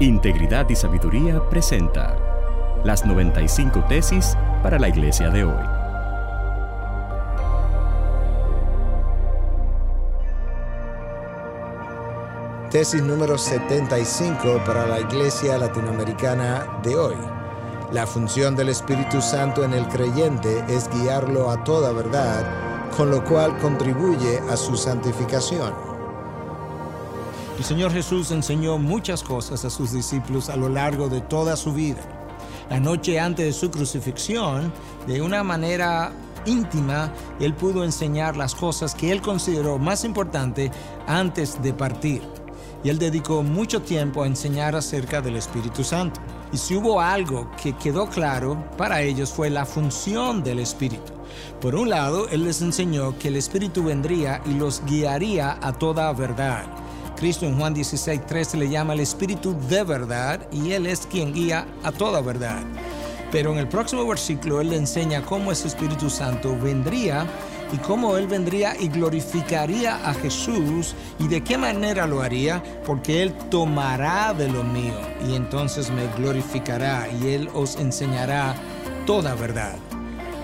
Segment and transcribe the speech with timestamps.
[0.00, 2.16] Integridad y Sabiduría presenta
[2.82, 5.64] las 95 tesis para la iglesia de hoy.
[12.70, 17.16] Tesis número 75 para la iglesia latinoamericana de hoy.
[17.92, 23.22] La función del Espíritu Santo en el creyente es guiarlo a toda verdad, con lo
[23.22, 25.91] cual contribuye a su santificación.
[27.62, 31.72] El Señor Jesús enseñó muchas cosas a sus discípulos a lo largo de toda su
[31.72, 32.00] vida.
[32.68, 34.72] La noche antes de su crucifixión,
[35.06, 36.10] de una manera
[36.44, 40.72] íntima, Él pudo enseñar las cosas que Él consideró más importantes
[41.06, 42.20] antes de partir.
[42.82, 46.20] Y Él dedicó mucho tiempo a enseñar acerca del Espíritu Santo.
[46.52, 51.12] Y si hubo algo que quedó claro para ellos fue la función del Espíritu.
[51.60, 56.12] Por un lado, Él les enseñó que el Espíritu vendría y los guiaría a toda
[56.12, 56.64] verdad.
[57.22, 61.32] Cristo en Juan 16, 13 le llama el Espíritu de verdad y Él es quien
[61.32, 62.64] guía a toda verdad.
[63.30, 67.24] Pero en el próximo versículo Él le enseña cómo ese Espíritu Santo vendría
[67.72, 73.22] y cómo Él vendría y glorificaría a Jesús y de qué manera lo haría, porque
[73.22, 78.56] Él tomará de lo mío y entonces me glorificará y Él os enseñará
[79.06, 79.76] toda verdad.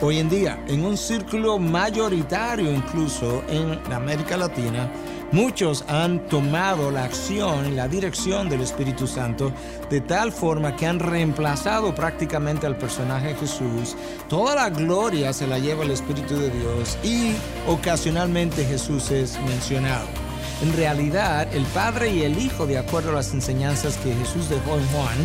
[0.00, 4.88] Hoy en día, en un círculo mayoritario incluso en América Latina,
[5.30, 9.52] Muchos han tomado la acción y la dirección del Espíritu Santo
[9.90, 13.94] de tal forma que han reemplazado prácticamente al personaje Jesús.
[14.28, 17.34] Toda la gloria se la lleva el Espíritu de Dios y
[17.70, 20.27] ocasionalmente Jesús es mencionado.
[20.60, 24.76] En realidad, el Padre y el Hijo, de acuerdo a las enseñanzas que Jesús dejó
[24.76, 25.18] en Juan,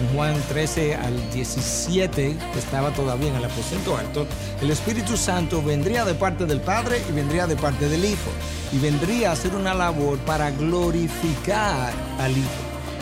[0.00, 4.26] en Juan 13 al 17, que estaba todavía en el aposento alto,
[4.60, 8.30] el Espíritu Santo vendría de parte del Padre y vendría de parte del Hijo.
[8.72, 12.48] Y vendría a hacer una labor para glorificar al Hijo.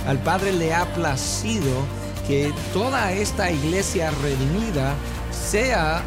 [0.06, 1.86] Al Padre le ha placido
[2.26, 4.94] que toda esta iglesia redimida
[5.30, 6.02] sea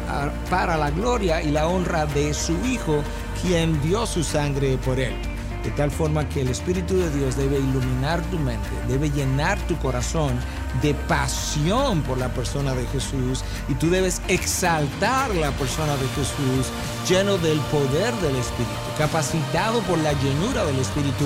[0.48, 3.02] para la gloria y la honra de su Hijo,
[3.42, 5.31] quien dio su sangre por él
[5.64, 9.76] de tal forma que el Espíritu de Dios debe iluminar tu mente, debe llenar tu
[9.78, 10.38] corazón
[10.80, 16.72] de pasión por la persona de Jesús y tú debes exaltar la persona de Jesús
[17.08, 21.24] lleno del poder del Espíritu, capacitado por la llenura del Espíritu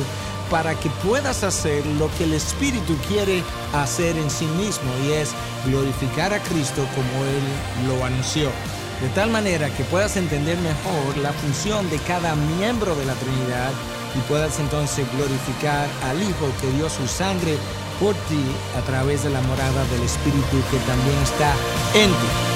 [0.51, 3.43] para que puedas hacer lo que el Espíritu quiere
[3.73, 5.33] hacer en sí mismo y es
[5.65, 8.51] glorificar a Cristo como Él lo anunció.
[9.01, 13.73] De tal manera que puedas entender mejor la función de cada miembro de la Trinidad
[14.17, 17.59] y puedas entonces glorificar al Hijo que dio su sangre
[18.01, 18.43] por ti
[18.77, 21.53] a través de la morada del Espíritu que también está
[21.95, 22.56] en ti.